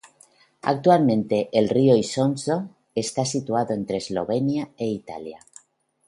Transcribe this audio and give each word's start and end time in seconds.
Actualmente 0.63 1.49
el 1.53 1.69
río 1.69 1.95
Isonzo 1.95 2.69
está 2.95 3.23
situado 3.23 3.71
entre 3.75 3.97
Eslovenia 4.01 4.63
e 4.83 4.87
Italia. 5.01 5.41